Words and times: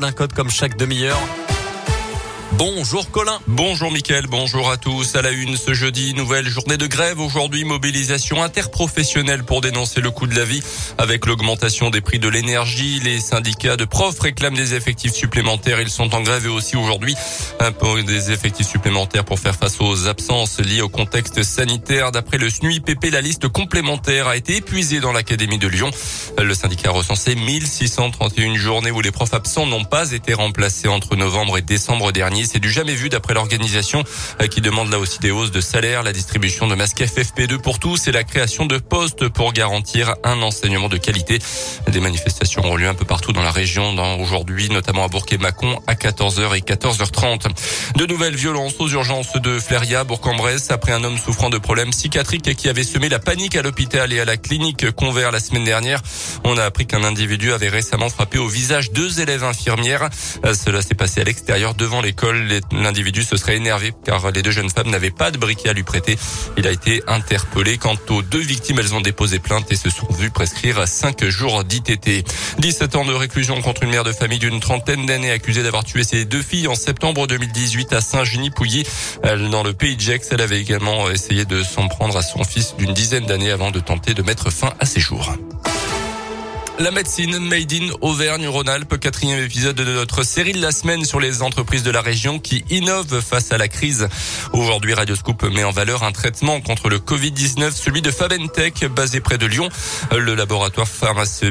Un 0.00 0.12
code 0.12 0.32
comme 0.32 0.48
chaque 0.48 0.76
demi-heure. 0.76 1.18
Bonjour 2.52 3.10
Colin. 3.10 3.38
Bonjour 3.46 3.92
Mickaël, 3.92 4.26
bonjour 4.26 4.70
à 4.70 4.78
tous. 4.78 5.16
À 5.16 5.22
la 5.22 5.30
une 5.30 5.56
ce 5.56 5.74
jeudi, 5.74 6.14
nouvelle 6.14 6.48
journée 6.48 6.78
de 6.78 6.86
grève. 6.86 7.20
Aujourd'hui, 7.20 7.64
mobilisation 7.64 8.42
interprofessionnelle 8.42 9.44
pour 9.44 9.60
dénoncer 9.60 10.00
le 10.00 10.10
coût 10.10 10.26
de 10.26 10.34
la 10.34 10.44
vie. 10.44 10.62
Avec 10.96 11.26
l'augmentation 11.26 11.90
des 11.90 12.00
prix 12.00 12.18
de 12.18 12.28
l'énergie, 12.28 13.00
les 13.00 13.20
syndicats 13.20 13.76
de 13.76 13.84
profs 13.84 14.18
réclament 14.20 14.56
des 14.56 14.74
effectifs 14.74 15.12
supplémentaires. 15.12 15.80
Ils 15.80 15.90
sont 15.90 16.14
en 16.14 16.22
grève 16.22 16.46
et 16.46 16.48
aussi 16.48 16.76
aujourd'hui 16.76 17.14
des 18.06 18.30
effectifs 18.30 18.66
supplémentaires 18.66 19.24
pour 19.24 19.38
faire 19.38 19.54
face 19.54 19.80
aux 19.80 20.08
absences 20.08 20.58
liées 20.60 20.80
au 20.80 20.88
contexte 20.88 21.42
sanitaire. 21.42 22.12
D'après 22.12 22.38
le 22.38 22.48
SNUIPP, 22.48 23.10
la 23.12 23.20
liste 23.20 23.48
complémentaire 23.48 24.26
a 24.28 24.36
été 24.36 24.56
épuisée 24.56 25.00
dans 25.00 25.12
l'Académie 25.12 25.58
de 25.58 25.68
Lyon. 25.68 25.90
Le 26.38 26.54
syndicat 26.54 26.88
a 26.88 26.92
recensé 26.92 27.34
1631 27.34 28.56
journées 28.56 28.90
où 28.90 29.00
les 29.00 29.10
profs 29.10 29.34
absents 29.34 29.66
n'ont 29.66 29.84
pas 29.84 30.12
été 30.12 30.32
remplacés 30.34 30.88
entre 30.88 31.16
novembre 31.16 31.58
et 31.58 31.62
décembre 31.62 32.12
dernier. 32.12 32.37
C'est 32.46 32.60
du 32.60 32.70
jamais 32.70 32.94
vu 32.94 33.08
d'après 33.08 33.34
l'organisation 33.34 34.04
euh, 34.40 34.46
qui 34.46 34.60
demande 34.60 34.90
là 34.90 34.98
aussi 34.98 35.18
des 35.18 35.30
hausses 35.30 35.50
de 35.50 35.60
salaire, 35.60 36.02
la 36.02 36.12
distribution 36.12 36.66
de 36.66 36.74
masques 36.74 37.00
FFP2 37.00 37.58
pour 37.58 37.78
tous 37.78 38.08
et 38.08 38.12
la 38.12 38.24
création 38.24 38.66
de 38.66 38.78
postes 38.78 39.28
pour 39.28 39.52
garantir 39.52 40.14
un 40.24 40.40
enseignement 40.42 40.88
de 40.88 40.96
qualité. 40.96 41.38
Des 41.88 42.00
manifestations 42.00 42.64
ont 42.64 42.76
lieu 42.76 42.88
un 42.88 42.94
peu 42.94 43.04
partout 43.04 43.32
dans 43.32 43.42
la 43.42 43.50
région 43.50 43.94
aujourd'hui, 44.20 44.68
notamment 44.70 45.04
à 45.04 45.08
Bourg 45.08 45.26
et 45.30 45.38
Mâcon 45.38 45.80
à 45.86 45.94
14h 45.94 46.56
et 46.56 46.60
14h30. 46.60 47.48
De 47.96 48.06
nouvelles 48.06 48.36
violences 48.36 48.74
aux 48.78 48.88
urgences 48.88 49.32
de 49.36 49.58
Fléria, 49.58 50.04
Bourg-en-Bresse, 50.04 50.70
après 50.70 50.92
un 50.92 51.02
homme 51.04 51.18
souffrant 51.18 51.50
de 51.50 51.58
problèmes 51.58 51.90
psychiatriques 51.90 52.54
qui 52.54 52.68
avait 52.68 52.84
semé 52.84 53.08
la 53.08 53.18
panique 53.18 53.56
à 53.56 53.62
l'hôpital 53.62 54.12
et 54.12 54.20
à 54.20 54.24
la 54.24 54.36
clinique 54.36 54.90
Convert 54.92 55.32
la 55.32 55.40
semaine 55.40 55.64
dernière. 55.64 56.00
On 56.44 56.56
a 56.56 56.64
appris 56.64 56.86
qu'un 56.86 57.04
individu 57.04 57.52
avait 57.52 57.68
récemment 57.68 58.08
frappé 58.08 58.38
au 58.38 58.48
visage 58.48 58.92
deux 58.92 59.20
élèves 59.20 59.44
infirmières. 59.44 60.08
Euh, 60.44 60.54
cela 60.54 60.82
s'est 60.82 60.94
passé 60.94 61.20
à 61.20 61.24
l'extérieur 61.24 61.74
devant 61.74 62.00
l'école 62.00 62.27
L'individu 62.72 63.22
se 63.22 63.36
serait 63.36 63.56
énervé 63.56 63.92
car 64.04 64.30
les 64.30 64.42
deux 64.42 64.50
jeunes 64.50 64.70
femmes 64.70 64.90
n'avaient 64.90 65.10
pas 65.10 65.30
de 65.30 65.38
briquet 65.38 65.68
à 65.68 65.72
lui 65.72 65.82
prêter. 65.82 66.18
Il 66.56 66.66
a 66.66 66.70
été 66.70 67.02
interpellé. 67.06 67.78
Quant 67.78 67.96
aux 68.10 68.22
deux 68.22 68.40
victimes, 68.40 68.78
elles 68.78 68.94
ont 68.94 69.00
déposé 69.00 69.38
plainte 69.38 69.70
et 69.70 69.76
se 69.76 69.90
sont 69.90 70.06
vues 70.12 70.30
prescrire 70.30 70.86
5 70.86 71.24
jours 71.26 71.64
d'ITT. 71.64 72.26
17 72.58 72.96
ans 72.96 73.04
de 73.04 73.14
réclusion 73.14 73.60
contre 73.60 73.82
une 73.82 73.90
mère 73.90 74.04
de 74.04 74.12
famille 74.12 74.38
d'une 74.38 74.60
trentaine 74.60 75.06
d'années 75.06 75.30
accusée 75.30 75.62
d'avoir 75.62 75.84
tué 75.84 76.04
ses 76.04 76.24
deux 76.24 76.42
filles 76.42 76.68
en 76.68 76.74
septembre 76.74 77.26
2018 77.26 77.92
à 77.92 78.00
Saint-Genis-Pouilly. 78.00 78.84
Dans 79.50 79.62
le 79.62 79.72
pays 79.72 79.96
de 79.96 80.00
Gex, 80.00 80.28
elle 80.30 80.40
avait 80.40 80.60
également 80.60 81.10
essayé 81.10 81.44
de 81.44 81.62
s'en 81.62 81.88
prendre 81.88 82.16
à 82.16 82.22
son 82.22 82.44
fils 82.44 82.74
d'une 82.76 82.92
dizaine 82.92 83.26
d'années 83.26 83.50
avant 83.50 83.70
de 83.70 83.80
tenter 83.80 84.14
de 84.14 84.22
mettre 84.22 84.50
fin 84.50 84.72
à 84.80 84.86
ses 84.86 85.00
jours. 85.00 85.32
La 86.80 86.92
médecine 86.92 87.36
Made 87.40 87.72
in 87.72 87.88
Auvergne-Rhône-Alpes, 88.02 89.00
quatrième 89.00 89.42
épisode 89.42 89.74
de 89.74 89.82
notre 89.82 90.22
série 90.22 90.52
de 90.52 90.62
la 90.62 90.70
semaine 90.70 91.04
sur 91.04 91.18
les 91.18 91.42
entreprises 91.42 91.82
de 91.82 91.90
la 91.90 92.00
région 92.00 92.38
qui 92.38 92.64
innovent 92.70 93.20
face 93.20 93.50
à 93.50 93.58
la 93.58 93.66
crise. 93.66 94.08
Aujourd'hui, 94.52 94.94
Radioscoop 94.94 95.42
met 95.42 95.64
en 95.64 95.72
valeur 95.72 96.04
un 96.04 96.12
traitement 96.12 96.60
contre 96.60 96.88
le 96.88 96.98
Covid-19, 96.98 97.72
celui 97.72 98.00
de 98.00 98.12
Fabentech, 98.12 98.84
basé 98.84 99.18
près 99.18 99.38
de 99.38 99.46
Lyon. 99.46 99.68
Le 100.16 100.36
laboratoire 100.36 100.86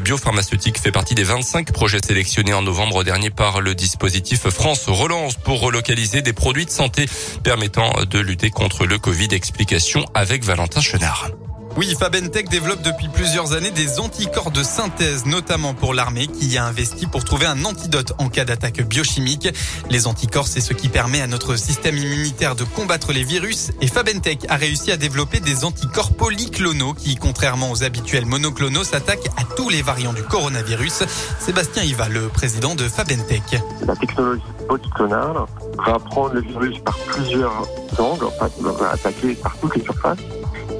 biopharmaceutique 0.00 0.78
fait 0.78 0.92
partie 0.92 1.16
des 1.16 1.24
25 1.24 1.72
projets 1.72 2.00
sélectionnés 2.06 2.54
en 2.54 2.62
novembre 2.62 3.02
dernier 3.02 3.30
par 3.30 3.60
le 3.60 3.74
dispositif 3.74 4.48
France 4.48 4.84
Relance 4.86 5.34
pour 5.34 5.60
relocaliser 5.60 6.22
des 6.22 6.34
produits 6.34 6.66
de 6.66 6.70
santé 6.70 7.06
permettant 7.42 7.92
de 8.08 8.20
lutter 8.20 8.50
contre 8.50 8.86
le 8.86 8.98
Covid. 8.98 9.28
Explication 9.32 10.04
avec 10.14 10.44
Valentin 10.44 10.80
Chenard. 10.80 11.30
Oui, 11.76 11.94
Fabentech 11.98 12.48
développe 12.48 12.80
depuis 12.80 13.08
plusieurs 13.08 13.52
années 13.52 13.70
des 13.70 14.00
anticorps 14.00 14.50
de 14.50 14.62
synthèse, 14.62 15.26
notamment 15.26 15.74
pour 15.74 15.92
l'armée, 15.92 16.26
qui 16.26 16.46
y 16.46 16.56
a 16.56 16.64
investi 16.64 17.06
pour 17.06 17.22
trouver 17.22 17.44
un 17.44 17.66
antidote 17.66 18.14
en 18.16 18.30
cas 18.30 18.46
d'attaque 18.46 18.80
biochimique. 18.80 19.50
Les 19.90 20.06
anticorps, 20.06 20.46
c'est 20.48 20.62
ce 20.62 20.72
qui 20.72 20.88
permet 20.88 21.20
à 21.20 21.26
notre 21.26 21.56
système 21.56 21.98
immunitaire 21.98 22.54
de 22.54 22.64
combattre 22.64 23.12
les 23.12 23.24
virus. 23.24 23.72
Et 23.82 23.88
Fabentech 23.88 24.46
a 24.48 24.56
réussi 24.56 24.90
à 24.90 24.96
développer 24.96 25.38
des 25.40 25.66
anticorps 25.66 26.14
polyclonaux 26.14 26.94
qui, 26.94 27.16
contrairement 27.16 27.70
aux 27.70 27.84
habituels 27.84 28.24
monoclonaux, 28.24 28.84
s'attaquent 28.84 29.28
à 29.36 29.44
tous 29.54 29.68
les 29.68 29.82
variants 29.82 30.14
du 30.14 30.22
coronavirus. 30.22 31.02
Sébastien 31.40 31.82
Iva, 31.82 32.08
le 32.08 32.28
président 32.28 32.74
de 32.74 32.88
Fabentech. 32.88 33.60
La 33.86 33.94
technologie 33.96 34.42
polyclonale 34.66 35.36
va 35.86 35.98
prendre 35.98 36.32
le 36.32 36.40
virus 36.40 36.78
par 36.78 36.96
plusieurs 37.00 37.68
angles, 37.98 38.28
va 38.60 38.92
attaquer 38.92 39.34
par 39.34 39.58
toutes 39.58 39.76
les 39.76 39.82
surfaces 39.82 40.18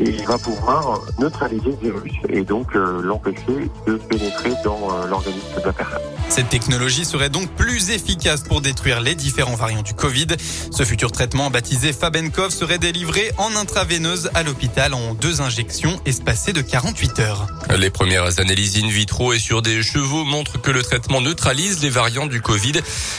et 0.00 0.10
il 0.10 0.26
va 0.26 0.38
pouvoir 0.38 1.00
neutraliser 1.18 1.70
le 1.82 1.90
virus 1.90 2.12
et 2.28 2.42
donc 2.42 2.74
euh, 2.74 3.02
l'empêcher 3.02 3.70
de 3.86 3.94
pénétrer 3.94 4.52
dans 4.64 4.78
euh, 4.90 5.06
l'organisme 5.06 5.60
de 5.60 5.66
la 5.66 5.72
personne. 5.72 6.00
Cette 6.28 6.50
technologie 6.50 7.04
serait 7.04 7.30
donc 7.30 7.48
plus 7.50 7.90
efficace 7.90 8.42
pour 8.42 8.60
détruire 8.60 9.00
les 9.00 9.14
différents 9.14 9.56
variants 9.56 9.82
du 9.82 9.94
Covid. 9.94 10.26
Ce 10.70 10.84
futur 10.84 11.10
traitement 11.10 11.50
baptisé 11.50 11.92
Fabenkov 11.92 12.50
serait 12.50 12.78
délivré 12.78 13.32
en 13.38 13.56
intraveineuse 13.56 14.30
à 14.34 14.42
l'hôpital 14.42 14.94
en 14.94 15.14
deux 15.14 15.40
injections 15.40 16.00
espacées 16.04 16.52
de 16.52 16.60
48 16.60 17.20
heures. 17.20 17.46
Les 17.76 17.90
premières 17.90 18.40
analyses 18.40 18.82
in 18.82 18.88
vitro 18.88 19.32
et 19.32 19.38
sur 19.38 19.62
des 19.62 19.82
chevaux 19.82 20.24
montrent 20.24 20.60
que 20.60 20.70
le 20.70 20.82
traitement 20.82 21.20
neutralise 21.20 21.82
les 21.82 21.90
variants 21.90 22.26
du 22.26 22.40
Covid 22.40 22.74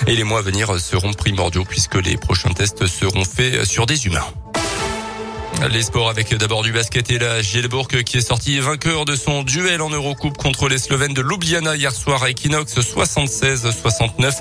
et 0.07 0.15
les 0.15 0.23
mois 0.23 0.39
à 0.39 0.43
venir 0.43 0.79
seront 0.79 1.13
primordiaux 1.13 1.65
puisque 1.67 1.95
les 1.95 2.17
prochains 2.17 2.51
tests 2.51 2.85
seront 2.87 3.25
faits 3.25 3.65
sur 3.65 3.85
des 3.85 4.05
humains. 4.05 4.25
Les 5.67 5.83
sports 5.83 6.09
avec 6.09 6.33
d'abord 6.33 6.63
du 6.63 6.71
basket 6.71 7.11
et 7.11 7.19
la 7.19 7.41
Gielbourg 7.41 7.89
qui 7.89 8.17
est 8.17 8.21
sorti 8.21 8.59
vainqueur 8.59 9.03
de 9.03 9.15
son 9.15 9.43
duel 9.43 9.81
en 9.81 9.89
Eurocoupe 9.89 10.37
contre 10.37 10.69
les 10.69 10.77
Slovènes 10.77 11.13
de 11.13 11.21
Ljubljana 11.21 11.75
hier 11.75 11.91
soir 11.91 12.23
à 12.23 12.29
Equinox 12.29 12.75
76-69 12.77 14.31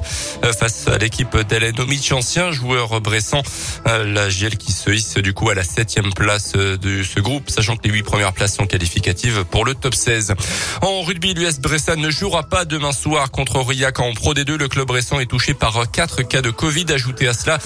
face 0.57 0.87
à 0.87 0.97
l'équipe 0.97 1.37
d'Alen 1.37 1.81
Omic, 1.81 2.13
ancien 2.13 2.53
joueur 2.53 3.01
bressant. 3.01 3.43
La 3.85 4.31
Giel 4.31 4.57
qui 4.57 4.71
se 4.71 4.91
hisse 4.91 5.15
du 5.15 5.35
coup 5.35 5.51
à 5.51 5.55
la 5.55 5.65
septième 5.65 6.13
place 6.15 6.53
de 6.53 7.03
ce 7.03 7.19
groupe, 7.19 7.51
sachant 7.51 7.77
que 7.77 7.89
les 7.89 7.91
huit 7.95 8.05
premières 8.05 8.33
places 8.33 8.55
sont 8.55 8.67
qualificatives 8.67 9.45
pour 9.51 9.65
le 9.65 9.75
top 9.75 9.97
16. 9.97 10.35
En 10.83 11.03
rugby, 11.03 11.35
l'US 11.35 11.59
Bressan 11.59 12.01
ne 12.01 12.11
jouera 12.11 12.45
pas 12.45 12.65
demain 12.65 12.93
soir 12.93 13.33
contre 13.33 13.57
Aurillac 13.57 13.99
en 13.99 14.13
Pro 14.13 14.35
D2. 14.35 14.55
Le 14.55 14.69
club 14.69 14.87
bressan 14.87 15.19
est 15.21 15.27
touché 15.27 15.53
par 15.53 15.91
quatre 15.91 16.23
cas 16.23 16.43
de 16.43 16.51
Covid. 16.51 16.87
Ajouté 16.93 17.27
à 17.27 17.35
cela, 17.35 17.59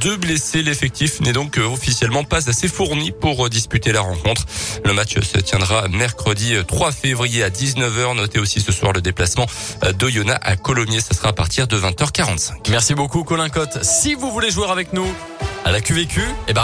deux 0.00 0.16
blessés. 0.16 0.62
L'effectif 0.62 1.20
n'est 1.20 1.32
donc 1.32 1.58
officiellement 1.58 2.24
pas 2.24 2.48
assez 2.48 2.68
fourni 2.68 2.95
pour 3.20 3.48
disputer 3.48 3.92
la 3.92 4.00
rencontre. 4.00 4.44
Le 4.84 4.92
match 4.92 5.18
se 5.20 5.38
tiendra 5.38 5.88
mercredi 5.88 6.54
3 6.66 6.92
février 6.92 7.42
à 7.42 7.50
19h. 7.50 8.16
Notez 8.16 8.38
aussi 8.38 8.60
ce 8.60 8.72
soir 8.72 8.92
le 8.92 9.00
déplacement 9.00 9.46
d'Oyonnax 9.98 10.40
à 10.42 10.56
Colomiers. 10.56 11.00
Ça 11.00 11.14
sera 11.14 11.28
à 11.28 11.32
partir 11.32 11.66
de 11.68 11.78
20h45. 11.78 12.70
Merci 12.70 12.94
beaucoup 12.94 13.24
Colin 13.24 13.48
Cotte. 13.48 13.82
Si 13.82 14.14
vous 14.14 14.30
voulez 14.30 14.50
jouer 14.50 14.68
avec 14.68 14.92
nous 14.92 15.06
à 15.64 15.72
la 15.72 15.80
QVQ, 15.80 16.22
eh 16.48 16.52
ben 16.52 16.62